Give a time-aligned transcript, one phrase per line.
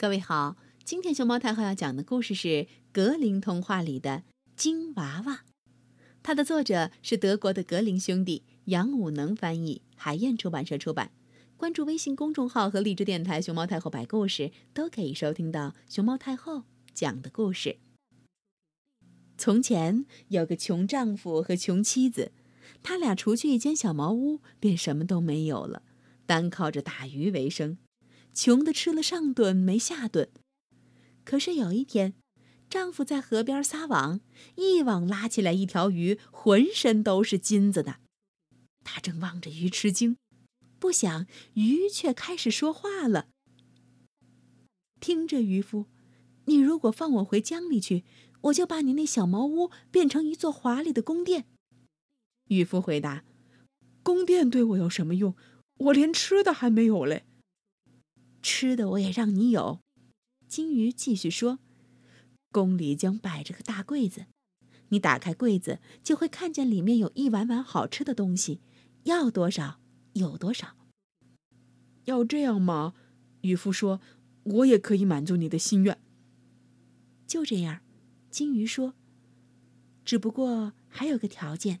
[0.00, 4.22] 各位好，今天熊猫太后要讲的故事是格林童话里的
[4.56, 5.44] 金娃娃，
[6.22, 11.10] 它的作者是德国的格林兄弟，杨武能翻译，海燕出版社出版。
[11.58, 16.62] 关注微信公众号和荔枝电台“熊猫太后摆故事”，都可以收听到熊猫太后
[16.94, 17.76] 讲的故事。
[19.36, 22.32] 从前有个穷丈夫和穷妻子，
[22.82, 25.82] 他俩除去一间小茅屋，便什么都没有了，
[26.24, 27.76] 单靠着打鱼为生。
[28.32, 30.30] 穷的吃了上顿没下顿，
[31.24, 32.14] 可是有一天，
[32.68, 34.20] 丈夫在河边撒网，
[34.56, 38.00] 一网拉起来一条鱼，浑身都是金子的。
[38.82, 40.16] 他正望着鱼吃惊，
[40.78, 43.28] 不想鱼却开始说话了
[45.00, 45.86] ：“听着，渔夫，
[46.46, 48.04] 你如果放我回江里去，
[48.42, 51.46] 我就把你那小茅屋变成一座华丽的宫殿。”
[52.48, 53.24] 渔夫回答
[54.02, 55.36] ：“宫殿对我有什么用？
[55.76, 57.24] 我连吃的还没有嘞。”
[58.42, 59.80] 吃的我也让你有，
[60.48, 61.58] 金鱼继续说
[62.50, 64.26] ：“宫里将摆着个大柜子，
[64.88, 68.60] 你打开柜子就会看见里面有一碗碗好吃的东西，
[69.04, 69.80] 要多少
[70.14, 70.76] 有多少。”
[72.06, 72.94] 要这样吗？
[73.42, 74.00] 渔夫说
[74.42, 75.98] ：“我也可以满足你的心愿。”
[77.28, 77.80] 就这样，
[78.30, 78.94] 金鱼说
[80.04, 81.80] ：“只不过还有个条件，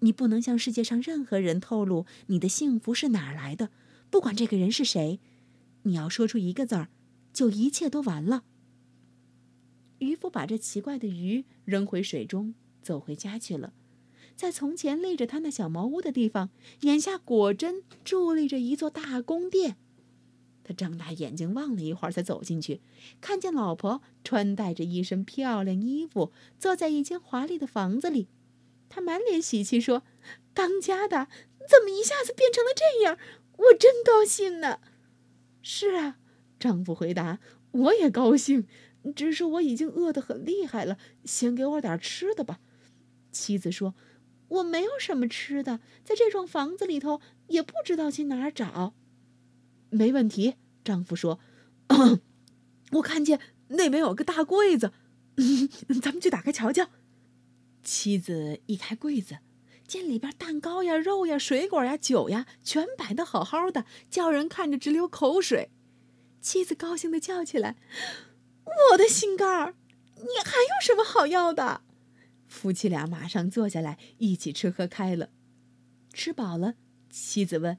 [0.00, 3.70] 你不能向世界上任何人透露你的幸福是哪儿来的，
[4.10, 5.20] 不管这个人是谁。”
[5.84, 6.88] 你要说出一个字儿，
[7.32, 8.44] 就一切都完了。
[9.98, 13.72] 渔夫把这奇怪的鱼扔回水中，走回家去了。
[14.36, 19.76] 在从前立着他那小茅屋的地方，眼下果真伫立着一座大宫殿。
[20.64, 22.80] 他睁大眼睛望了一会儿，才走进去，
[23.20, 28.28] 看见老婆穿戴着一身漂亮衣服，坐在一间华丽的房子里。
[28.88, 30.02] 他满脸喜气说
[30.54, 31.28] ：“当家的
[31.68, 33.18] 怎么一下子变成了这样？
[33.56, 34.80] 我真高兴呢！”
[35.66, 36.18] 是啊，
[36.60, 37.40] 丈夫回答
[37.72, 38.66] ：“我也高兴，
[39.16, 42.60] 只是我已经饿得很厉害了，先给我点吃的吧。”
[43.32, 43.94] 妻子说
[44.48, 48.94] ：“我没有什么吃的，在这幢房子里头也不知道去哪儿找。”
[49.88, 51.40] 没问题，丈夫说
[52.92, 54.92] ：“我看见那边有个大柜子，
[56.02, 56.90] 咱们去打开瞧瞧。”
[57.82, 59.38] 妻子一开柜子。
[59.86, 65.70] 见里边蛋糕呀、肉呀、水果呀、酒呀，全摆的好好的，叫人看着直流口水。
[66.40, 67.76] 妻子高兴的叫起来
[68.92, 69.74] ：“我的心肝儿，
[70.16, 71.82] 你还有什么好要的？”
[72.48, 75.30] 夫妻俩马上坐下来一起吃喝开了。
[76.12, 76.74] 吃饱了，
[77.10, 77.78] 妻子问：“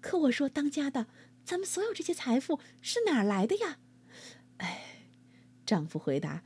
[0.00, 1.06] 可我说当家的，
[1.44, 3.78] 咱们所有这些财富是哪儿来的呀？”
[4.58, 5.06] 哎，
[5.64, 6.42] 丈夫回答：“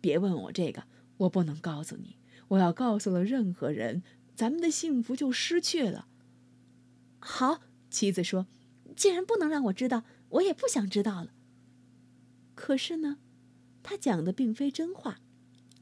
[0.00, 0.84] 别问我这个，
[1.16, 2.17] 我不能告诉你。”
[2.48, 4.02] 我要告诉了任何人，
[4.34, 6.08] 咱们的幸福就失去了。
[7.18, 7.60] 好，
[7.90, 8.46] 妻子说
[8.96, 11.32] ：“既然不能让我知道，我也不想知道了。”
[12.54, 13.18] 可是呢，
[13.82, 15.20] 她讲的并非真话，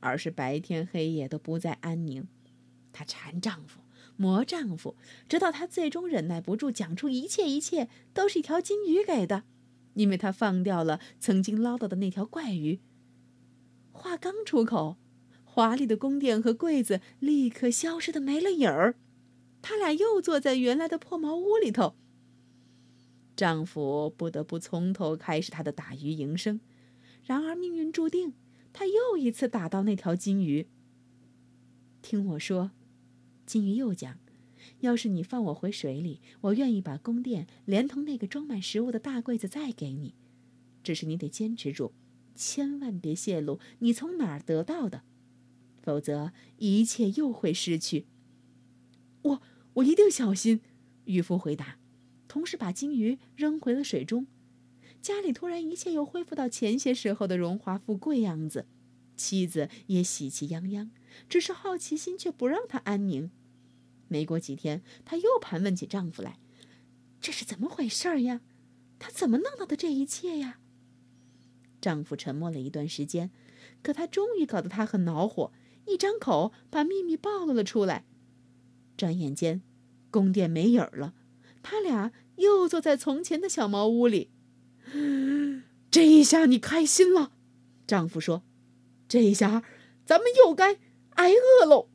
[0.01, 2.27] 而是白天黑夜都不再安宁。
[2.93, 3.81] 她缠丈夫，
[4.17, 4.97] 磨丈夫，
[5.29, 9.45] 直到她最终忍耐不住，讲出一切一切都是一条金鱼给的，
[9.95, 12.81] 因为她放掉了曾经捞到的那条怪鱼。
[13.93, 14.97] 话刚出口。
[15.57, 18.97] 华丽的宫殿和柜子立刻消失的没了影儿，
[19.63, 21.97] 他俩又坐在原来的破茅屋里头。
[23.35, 26.61] 丈夫不得不从头开始他的打鱼营生，
[27.25, 28.35] 然而命运注定，
[28.75, 30.69] 他又一次打到那条金鱼。
[32.03, 32.73] 听我说，
[33.47, 34.19] 金鱼又讲
[34.81, 40.15] ：“要是你放我回水里，我愿意把宫殿连同那个装满食物的大柜子再给你，
[40.83, 41.95] 只是你得坚持住，
[42.35, 45.05] 千万别泄露你从哪儿得到的。”
[45.87, 48.07] 否则，一切又会失去。
[49.23, 49.43] 我
[49.75, 50.61] 我一定小心。”
[51.07, 51.79] 渔夫回答，
[52.27, 54.27] 同时把金鱼扔回了水中。
[55.01, 58.67] 家里突然一切又恢复到前些时候的荣华富贵样子，
[59.17, 60.91] 妻子也喜气洋洋，
[61.29, 63.31] 只是好奇心却不让她安宁。
[64.09, 66.41] 没过几天，她又盘问起丈夫来
[67.23, 68.41] ：“这是怎么回事呀？
[68.99, 70.59] 他怎么弄到的这一切呀？”
[71.81, 73.31] 丈夫沉默了一段时间，
[73.83, 75.53] 可他终于搞得他很恼火。
[75.87, 78.05] 一张口把秘密暴露了出来，
[78.97, 79.63] 转眼间，
[80.11, 81.15] 宫殿没影儿了。
[81.63, 84.31] 他俩又坐在从前的小茅屋里。
[85.91, 87.33] 这一下你开心了，
[87.87, 88.43] 丈夫说
[89.09, 89.63] ：“这一下，
[90.05, 90.79] 咱们又该
[91.15, 91.89] 挨饿喽。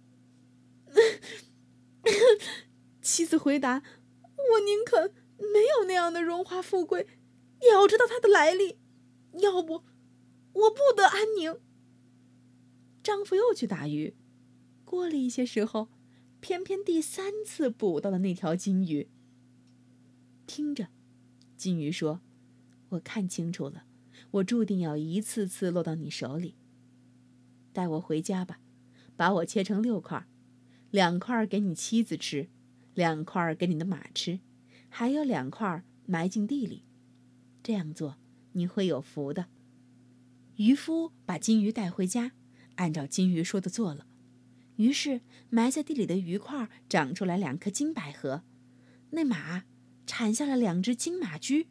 [3.01, 3.83] ”妻子回答
[4.53, 7.07] ：“我宁肯没有那样的荣华富贵，
[7.61, 8.79] 也要知道它的来历，
[9.33, 9.83] 要不，
[10.53, 11.59] 我不得安宁。”
[13.03, 14.13] 丈夫又去打鱼，
[14.86, 15.89] 过了一些时候，
[16.39, 19.09] 偏偏第三次捕到了那条金鱼。
[20.45, 20.89] 听着，
[21.57, 22.21] 金鱼说
[22.89, 23.86] ：“我看清楚了，
[24.31, 26.56] 我注定要一次次落到你手里。
[27.74, 28.59] 带我回家吧，
[29.15, 30.27] 把我切成六块，
[30.92, 32.50] 两块给你妻子吃，
[32.94, 34.42] 两块给你的马吃，
[34.89, 36.83] 还有两块埋进地里。
[37.63, 38.18] 这样做
[38.51, 39.48] 你会有福的。
[40.57, 42.33] 渔夫把金鱼带回家，
[42.81, 44.07] 按照金鱼说的做了。
[44.78, 48.44] 于是埋在地里的鱼块长出来两颗金百合，
[49.12, 49.66] 那马
[50.07, 51.68] 产下了两只金马驹，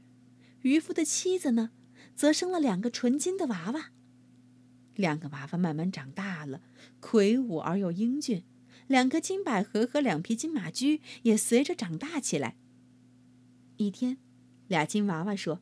[0.62, 1.72] 渔夫的妻子呢，
[2.14, 3.90] 则生了两个纯金的娃娃。
[4.94, 6.62] 两个娃娃慢慢长大了，
[7.00, 8.44] 魁梧而又英俊，
[8.86, 12.56] 两颗金百合和两匹金马驹也随着长大起来。
[13.78, 14.18] 一天，
[14.68, 15.60] 俩金娃娃说：“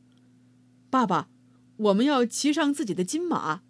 [0.91, 1.29] 爸爸，
[1.77, 3.63] 我们要骑上自己的金马，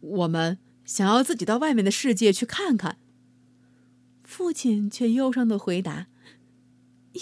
[0.00, 0.58] 我们
[0.90, 2.98] 想要自己到外面的世界去看看。”
[4.24, 6.08] 父亲却忧伤的回答：“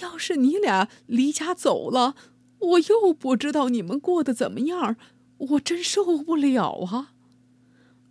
[0.00, 2.16] 要是你俩离家走了，
[2.60, 4.96] 我又不知道你们过得怎么样，
[5.36, 7.12] 我真受不了啊。”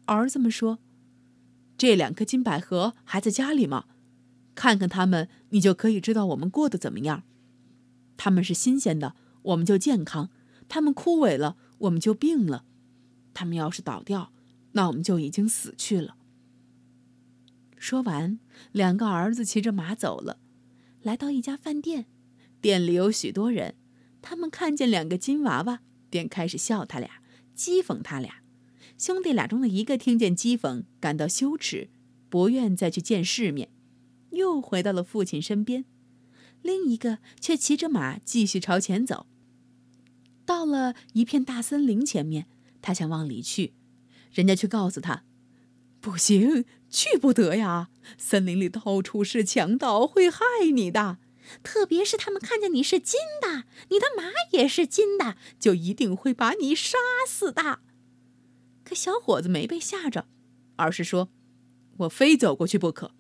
[0.05, 0.77] 儿子们说
[1.75, 3.85] ：“这两颗金百合还在家里吗？
[4.53, 7.23] 看看它们，你就可以知道我们过得怎么样。
[8.15, 10.29] 它们是新鲜的，我们就健康；
[10.69, 12.63] 它们枯萎了，我们就病了；
[13.33, 14.31] 它们要是倒掉，
[14.73, 16.15] 那我们就已经死去了。”
[17.77, 18.39] 说完，
[18.71, 20.39] 两个儿子骑着马走了，
[21.01, 22.05] 来到一家饭店，
[22.59, 23.75] 店里有许多人。
[24.21, 27.21] 他们看见两个金娃娃，便开始笑他俩，
[27.55, 28.41] 讥讽他俩。
[28.97, 31.89] 兄弟俩中的一个听见讥讽，感到羞耻，
[32.29, 33.69] 不愿再去见世面，
[34.31, 35.83] 又回到了父亲身边；
[36.63, 39.27] 另一个却骑着马继续朝前走。
[40.45, 42.47] 到了一片大森林前面，
[42.81, 43.73] 他想往里去，
[44.31, 45.23] 人家却告诉他
[45.99, 47.89] ：“不行。”去不得呀！
[48.17, 50.39] 森林里到处是强盗，会害
[50.73, 51.17] 你的。
[51.61, 56.97] 特别是他们看见你是金的，你的马也是金的，就一定会把你杀
[57.27, 57.79] 死的。
[58.85, 60.29] 可小伙子没被吓着，
[60.77, 61.27] 而是说
[61.99, 63.11] ：“我非走过去不可。”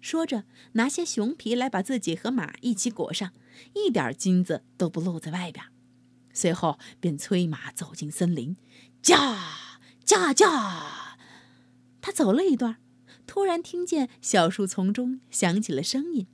[0.00, 3.32] 说着，拿些熊皮来把自己和马一起裹上，
[3.74, 5.66] 一点金子都不露在外边。
[6.32, 8.56] 随后便催马走进森林，
[9.02, 9.71] 驾
[10.04, 11.16] 驾驾！
[12.00, 12.78] 他走了一段，
[13.26, 16.26] 突然听见小树丛中响起了声音，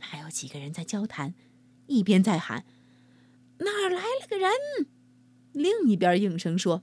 [0.00, 1.34] 还有几个人在交谈，
[1.86, 2.64] 一边在喊
[3.60, 4.50] ：“哪儿来了个人！”
[5.52, 6.82] 另一边应声说：“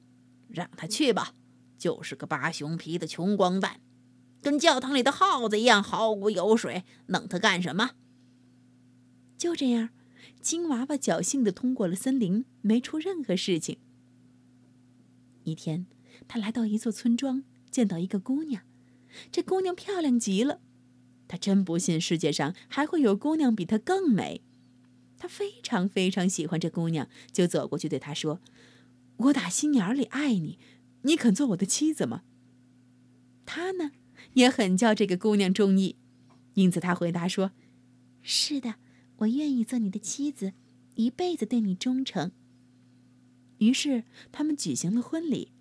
[0.49, 1.33] 让他去吧，
[1.77, 3.79] 就是个扒熊皮的穷光蛋，
[4.41, 7.91] 跟教堂里的耗子一样毫无油水，弄他干什么？”
[9.37, 9.89] 就这样，
[10.41, 13.77] 金娃娃侥幸的通过了森林，没出任何事情。
[15.43, 15.85] 一天，
[16.27, 17.43] 他来到一座村庄。
[17.71, 18.63] 见到一个姑娘，
[19.33, 20.61] 这姑娘漂亮极了，
[21.27, 24.45] 他真不信世界上还会有姑娘比她更美。
[25.17, 28.39] 他非常非常喜欢这姑娘，就走过去对她说
[29.27, 30.57] ：“我打心眼里爱你，
[31.01, 32.23] 你肯做我的妻子吗？”
[33.45, 33.91] 他呢，
[34.35, 35.97] 也很叫这个姑娘中意，
[36.53, 37.51] 因此他回答说
[38.23, 38.75] ：“是的，
[39.17, 40.53] 我愿意做你的妻子，
[40.95, 42.31] 一辈子对你忠诚。”
[43.59, 45.51] 于是他们举行了婚礼。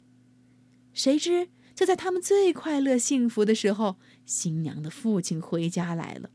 [0.95, 1.51] 谁知。
[1.75, 6.31] 就在他们最快乐幸福的时候，新娘的父亲回家来了，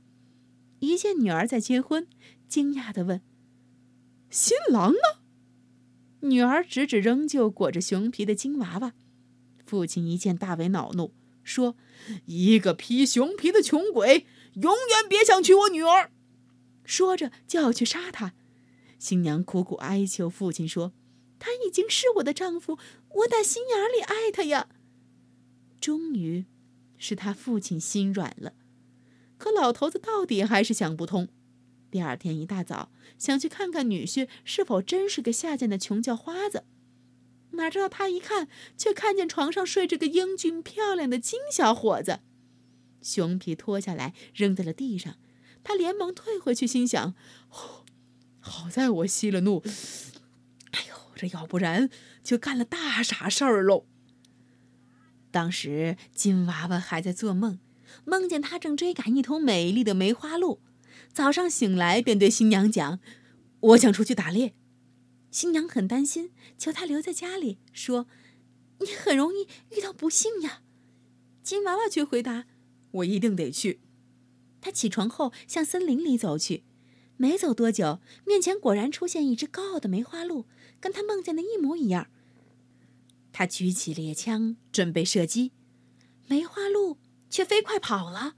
[0.80, 2.06] 一见女儿在结婚，
[2.50, 3.22] 惊讶的问
[4.30, 5.00] ：“新郎呢？”
[6.28, 8.94] 女儿指指仍旧裹着熊皮的金娃娃。
[9.66, 11.78] 父亲一见大为恼怒，说
[12.28, 14.26] ：“一个披熊皮的穷鬼，
[14.56, 16.12] 永远别想娶我女儿！”
[16.84, 18.34] 说着就要去杀他。
[18.98, 20.92] 新娘苦苦哀求父亲说
[21.40, 22.78] ：“他已经是我的丈夫，
[23.10, 24.70] 我打心眼里爱他呀。”
[25.82, 26.46] 终于，
[26.98, 28.54] 是他父亲心软了，
[29.38, 31.30] 可老头子到底还是想不通。
[31.90, 36.66] 第二天一大早，想去看看女婿是否真是个下贱的穷叫花子，
[37.52, 38.48] 哪知道他一看，
[38.78, 42.20] 却看见床上睡着个英俊漂亮的金小伙子。
[43.02, 45.16] 熊皮脱下来扔在了地上，
[45.64, 47.16] 他连忙退回去，心想
[48.40, 49.64] ：“好在我息了怒，
[50.72, 51.90] 哎呦，这要不然
[52.30, 53.88] 就干了大傻事儿喽。”
[55.32, 57.58] 当时金娃娃还在做梦，
[58.06, 60.62] 梦见他正追赶一头美丽的梅花鹿。
[61.12, 63.00] 早上醒来，便对新娘讲
[63.62, 64.54] ：“我想出去打猎。”
[65.32, 68.06] 新娘很担心，求他留在家里，说
[68.80, 70.62] ：“你很容易遇到不幸呀。”
[71.42, 72.46] 金娃娃却回答
[72.92, 73.82] ：“我一定得去。”
[74.62, 76.64] 他起床后向森林里走去，
[77.18, 80.46] 没走多久，面前果然出现一只高傲的梅花鹿，
[80.80, 82.08] 跟他梦见的一模一样。
[83.40, 85.54] 他举起猎枪准备射击，
[86.28, 86.98] 梅花鹿
[87.30, 88.36] 却飞快跑了。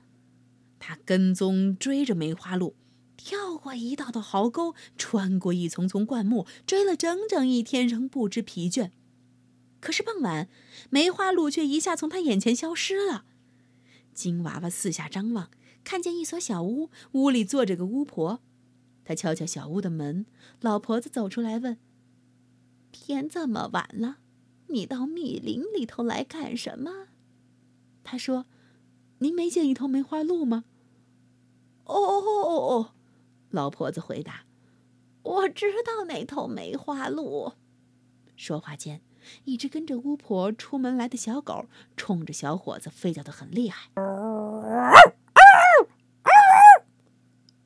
[0.77, 2.75] 他跟踪追着梅花鹿，
[3.17, 8.91] 跳过一道道壕沟，穿过一丛丛灌木，追了整整一天，仍不知疲倦。
[9.79, 10.47] 可是傍晚，
[10.91, 13.25] 梅花鹿却一下从他眼前消失了。
[14.13, 15.49] 金娃娃四下张望，
[15.83, 18.39] 看见一所小屋，屋里坐着个巫婆。
[19.03, 20.27] 他敲敲小屋的门，
[20.59, 21.79] 老婆子走出来问
[22.93, 24.17] ：“天这么晚了，
[24.73, 27.07] 你到密林里头来干什么？”
[28.03, 28.45] 他说
[29.19, 30.65] ：“您没见一头梅花鹿吗
[31.85, 32.93] ？”“哦哦哦哦。”
[33.51, 34.45] 老婆子回答
[35.23, 37.53] ：“我知道那头梅花鹿。”
[38.35, 39.01] 说话间，
[39.43, 43.91] 一只跟着巫婆出门来的小狗冲着小伙子吠叫的很厉害。“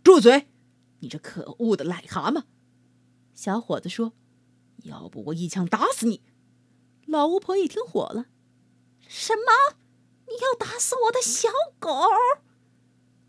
[0.03, 0.47] 住嘴！
[0.99, 2.43] 你这可恶的癞蛤蟆！”
[3.33, 4.13] 小伙子说
[4.83, 6.21] ：“要不我一枪打死你！”
[7.05, 8.27] 老巫婆一听火了
[9.07, 9.77] ：“什么？
[10.27, 11.91] 你要打死我的小狗？”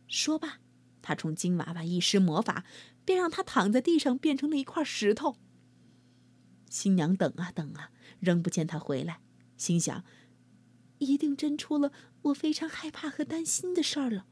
[0.08, 0.60] 说罢。
[1.02, 2.64] 她冲金娃娃一施魔法，
[3.04, 5.36] 便让他躺在地上，变成了一块石头。
[6.68, 9.20] 新娘等啊等啊，仍不见他回来，
[9.56, 10.02] 心想：
[10.98, 11.92] 一定真出了
[12.22, 14.26] 我非常害怕和担心的事儿了。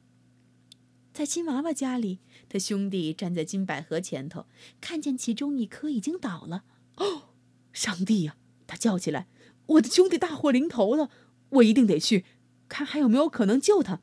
[1.13, 4.47] 在金娃娃家里，他兄弟站在金百合前头，
[4.81, 6.65] 看见其中一颗已经倒了。
[6.97, 7.35] 哦，
[7.73, 8.37] 上帝呀！
[8.67, 9.29] 他叫起来
[9.67, 11.11] ：“我的兄弟大祸临头了，
[11.51, 12.25] 我一定得去
[12.69, 14.01] 看还有没有可能救他。”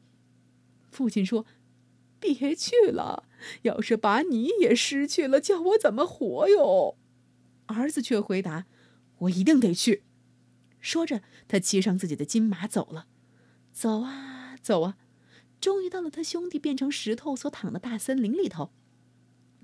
[0.91, 1.45] 父亲说。
[2.23, 3.23] 别去了！
[3.63, 6.95] 要是把你也失去了，叫我怎么活哟？
[7.65, 8.67] 儿子却回答
[9.25, 10.03] ：“我一定得去。”
[10.79, 13.07] 说着，他骑上自己的金马走了。
[13.73, 14.97] 走啊走啊，
[15.59, 18.71] 终于到了他兄弟变成石头所躺的大森林里头。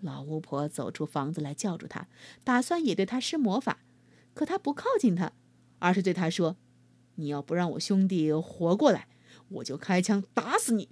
[0.01, 2.08] 老巫婆走出房子来，叫住他，
[2.44, 3.82] 打算也对他施魔法。
[4.34, 5.34] 可他不靠近他，
[5.79, 6.57] 而是对他说
[7.15, 9.07] ：“你要不让我兄弟活过来，
[9.50, 10.89] 我就开枪打死你。”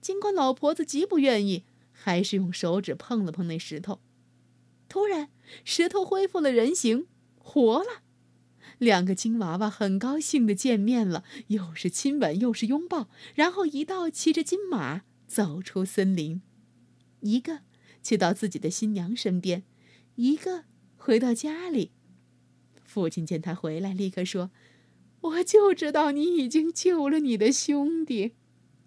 [0.00, 4.00] 尽管老婆子极不愿意，还是用手指碰了碰那石头。
[4.88, 5.28] 突然，
[5.64, 7.06] 石头恢复了人形，
[7.38, 8.02] 活了。
[8.78, 16.42] 两个金娃娃很高兴的见面了，又是亲吻又是拥抱，然后一道骑着金马走出森林，
[17.20, 17.60] 一个
[18.02, 19.62] 去到自己的新娘身边，
[20.16, 20.64] 一个
[20.96, 21.92] 回到家里。
[22.92, 24.50] 父亲见他回来，立刻说
[25.22, 28.34] ：“我就知道你已经救了你的兄弟。”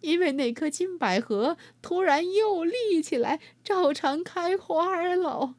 [0.02, 5.56] 因为那棵金百合突然又立起来，照常开花了。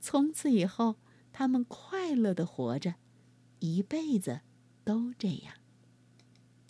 [0.00, 0.96] 从此以后，
[1.32, 2.96] 他们快乐的活着，
[3.60, 4.40] 一辈子
[4.82, 5.61] 都这样。